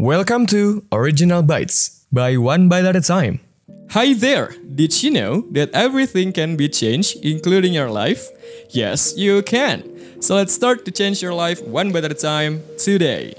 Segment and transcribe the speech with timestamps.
[0.00, 3.44] Welcome to Original Bites by One Bite at a Time.
[3.92, 4.56] Hi there!
[4.64, 8.32] Did you know that everything can be changed, including your life?
[8.72, 9.84] Yes, you can!
[10.24, 13.36] So let's start to change your life one bite at a time today.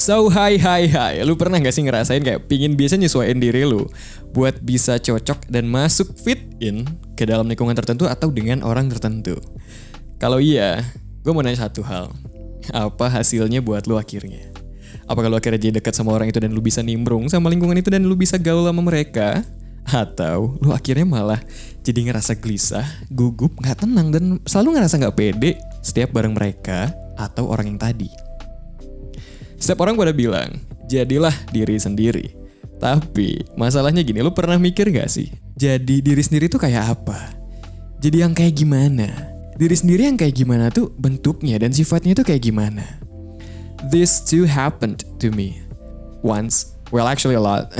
[0.00, 3.92] So, hai hai hai, lu pernah gak sih ngerasain kayak pingin biasa nyesuaiin diri lu
[4.32, 9.36] buat bisa cocok dan masuk fit in ke dalam lingkungan tertentu atau dengan orang tertentu?
[10.16, 10.80] Kalau iya,
[11.20, 12.08] gue mau nanya satu hal.
[12.72, 14.51] Apa hasilnya buat lu akhirnya?
[15.06, 17.90] Apakah lu akhirnya jadi dekat sama orang itu dan lu bisa nimbrung sama lingkungan itu
[17.90, 19.42] dan lu bisa gaul sama mereka?
[19.82, 21.42] Atau lu akhirnya malah
[21.82, 27.50] jadi ngerasa gelisah, gugup, gak tenang dan selalu ngerasa gak pede setiap bareng mereka atau
[27.50, 28.06] orang yang tadi?
[29.58, 30.54] Setiap orang pada bilang,
[30.86, 32.26] jadilah diri sendiri.
[32.78, 35.30] Tapi masalahnya gini, lu pernah mikir gak sih?
[35.58, 37.18] Jadi diri sendiri tuh kayak apa?
[38.02, 39.06] Jadi yang kayak gimana?
[39.54, 42.82] Diri sendiri yang kayak gimana tuh bentuknya dan sifatnya tuh kayak gimana?
[43.82, 45.58] This too happened to me.
[46.22, 46.78] Once.
[46.94, 47.74] Well actually a lot.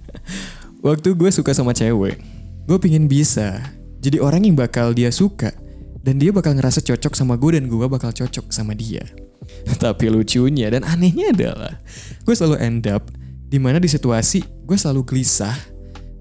[0.86, 2.16] Waktu gue suka sama cewek,
[2.64, 3.60] gue pingin bisa
[4.00, 5.52] jadi orang yang bakal dia suka
[6.00, 9.04] dan dia bakal ngerasa cocok sama gue dan gue bakal cocok sama dia.
[9.84, 11.76] Tapi lucunya dan anehnya adalah
[12.24, 13.12] gue selalu end up
[13.52, 15.56] di mana di situasi gue selalu gelisah,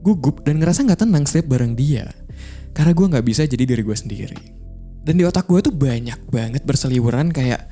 [0.03, 2.11] gugup dan ngerasa nggak tenang setiap bareng dia.
[2.75, 4.39] Karena gue nggak bisa jadi diri gue sendiri.
[5.07, 7.71] Dan di otak gue tuh banyak banget berseliweran kayak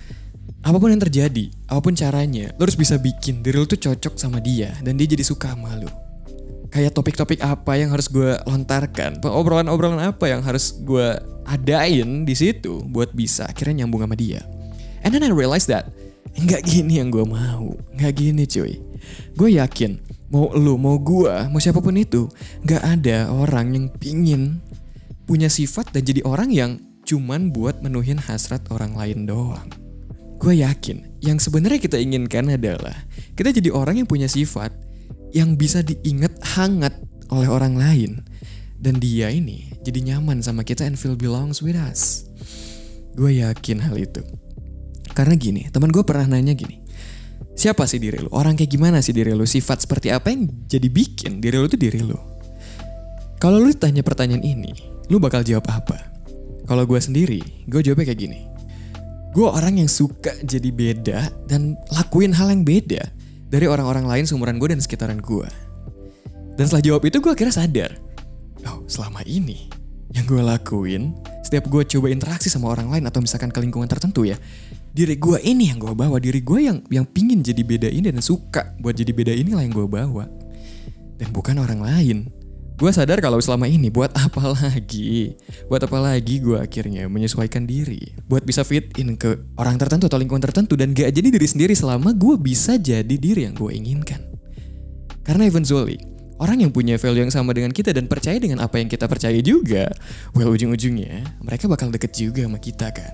[0.66, 4.18] apa pun yang terjadi, apa pun caranya, lo harus bisa bikin diri lo tuh cocok
[4.18, 5.94] sama dia dan dia jadi suka sama lo.
[6.74, 12.82] Kayak topik-topik apa yang harus gue lontarkan, obrolan-obrolan apa yang harus gue adain di situ
[12.90, 14.42] buat bisa akhirnya nyambung sama dia.
[15.06, 15.94] And then I realized that
[16.34, 18.82] nggak gini yang gue mau, nggak gini cuy.
[19.38, 20.02] Gue yakin
[20.34, 22.26] mau lu, mau gue, mau siapa pun itu,
[22.66, 24.66] nggak ada orang yang pingin
[25.30, 26.72] punya sifat dan jadi orang yang
[27.06, 29.85] cuman buat menuhin hasrat orang lain doang.
[30.36, 32.96] Gue yakin yang sebenarnya kita inginkan adalah
[33.34, 34.72] kita jadi orang yang punya sifat
[35.32, 36.96] yang bisa diingat hangat
[37.32, 38.24] oleh orang lain
[38.80, 42.28] dan dia ini jadi nyaman sama kita and feel belongs with us.
[43.16, 44.20] Gue yakin hal itu.
[45.16, 46.84] Karena gini, teman gue pernah nanya gini.
[47.56, 48.28] Siapa sih diri lu?
[48.36, 49.48] Orang kayak gimana sih diri lu?
[49.48, 52.20] Sifat seperti apa yang jadi bikin diri lu tuh diri lu?
[53.40, 54.76] Kalau lu tanya pertanyaan ini,
[55.08, 55.96] lu bakal jawab apa?
[56.68, 58.40] Kalau gue sendiri, gue jawabnya kayak gini.
[59.36, 63.04] Gue orang yang suka jadi beda dan lakuin hal yang beda
[63.52, 65.44] dari orang-orang lain seumuran gue dan sekitaran gue.
[66.56, 68.00] Dan setelah jawab itu gue akhirnya sadar.
[68.64, 69.68] Oh, selama ini
[70.16, 71.12] yang gue lakuin,
[71.44, 74.40] setiap gue coba interaksi sama orang lain atau misalkan ke lingkungan tertentu ya,
[74.96, 78.24] diri gue ini yang gue bawa, diri gue yang yang pingin jadi beda ini dan
[78.24, 80.32] suka buat jadi beda inilah yang gue bawa.
[81.20, 82.32] Dan bukan orang lain.
[82.76, 85.40] Gue sadar kalau selama ini buat apa lagi?
[85.72, 90.20] Buat apa lagi gue akhirnya menyesuaikan diri buat bisa fit in ke orang tertentu atau
[90.20, 94.20] lingkungan tertentu dan gak jadi diri sendiri selama gue bisa jadi diri yang gue inginkan.
[95.24, 95.96] Karena eventually,
[96.44, 99.40] orang yang punya value yang sama dengan kita dan percaya dengan apa yang kita percaya
[99.40, 99.88] juga,
[100.36, 103.14] well ujung-ujungnya mereka bakal deket juga sama kita kan.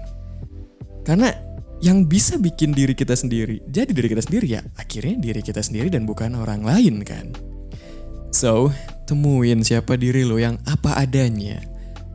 [1.06, 1.30] Karena
[1.86, 5.90] yang bisa bikin diri kita sendiri jadi diri kita sendiri ya akhirnya diri kita sendiri
[5.94, 7.30] dan bukan orang lain kan.
[8.34, 8.72] So,
[9.12, 11.60] temuin siapa diri lo yang apa adanya.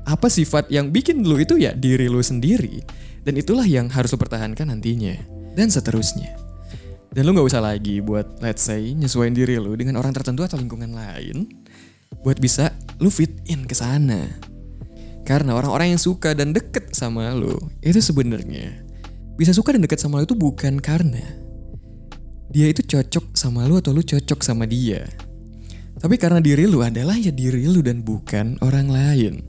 [0.09, 2.81] Apa sifat yang bikin lo itu ya diri lo sendiri.
[3.21, 5.13] Dan itulah yang harus lo pertahankan nantinya.
[5.53, 6.33] Dan seterusnya.
[7.13, 10.57] Dan lo gak usah lagi buat let's say nyesuaiin diri lo dengan orang tertentu atau
[10.57, 11.45] lingkungan lain.
[12.25, 14.25] Buat bisa lo fit in ke sana.
[15.29, 18.87] Karena orang-orang yang suka dan deket sama lo itu sebenarnya
[19.37, 21.21] bisa suka dan deket sama lo itu bukan karena
[22.47, 25.05] dia itu cocok sama lo atau lo cocok sama dia.
[26.07, 29.43] Tapi karena diri lu adalah ya diri lu dan bukan orang lain.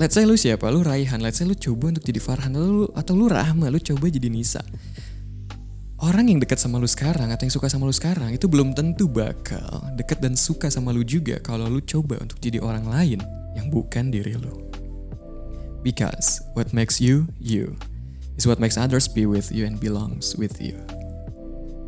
[0.00, 0.64] Let's say lu siapa?
[0.72, 1.20] Lu Raihan.
[1.20, 4.32] Let's say lu coba untuk jadi Farhan atau lu, atau lu Rahma, lu coba jadi
[4.32, 4.64] Nisa.
[6.00, 9.04] Orang yang dekat sama lu sekarang atau yang suka sama lu sekarang itu belum tentu
[9.04, 13.20] bakal dekat dan suka sama lu juga kalau lu coba untuk jadi orang lain
[13.52, 14.64] yang bukan diri lu.
[15.84, 17.76] Because what makes you you
[18.40, 20.80] is what makes others be with you and belongs with you.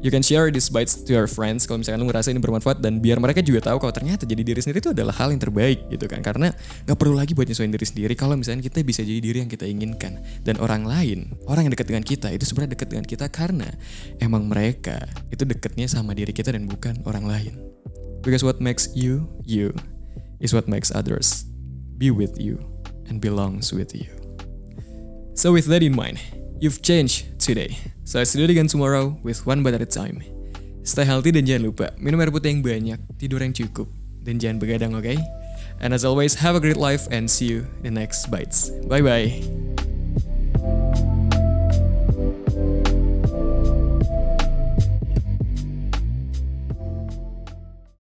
[0.02, 2.98] You can share these bites to your friends kalau misalkan lu ngerasa ini bermanfaat dan
[2.98, 6.10] biar mereka juga tahu kalau ternyata jadi diri sendiri itu adalah hal yang terbaik gitu
[6.10, 6.18] kan.
[6.26, 6.50] Karena
[6.90, 9.62] nggak perlu lagi buat nyesuaiin diri sendiri kalau misalnya kita bisa jadi diri yang kita
[9.62, 13.70] inginkan dan orang lain, orang yang dekat dengan kita itu sebenarnya dekat dengan kita karena
[14.18, 14.98] emang mereka
[15.30, 17.54] itu dekatnya sama diri kita dan bukan orang lain.
[18.26, 19.70] Because what makes you you
[20.42, 21.46] is what makes others
[21.94, 22.58] be with you
[23.06, 24.10] and belongs with you.
[25.38, 26.18] So with that in mind,
[26.62, 27.74] you've changed today.
[28.06, 30.22] So let's do it again tomorrow with one bite at a time.
[30.86, 33.90] Stay healthy dan jangan lupa minum air putih yang banyak, tidur yang cukup,
[34.22, 35.02] dan jangan begadang, oke?
[35.02, 35.18] Okay?
[35.82, 38.70] And as always, have a great life and see you in the next bites.
[38.86, 39.61] Bye bye.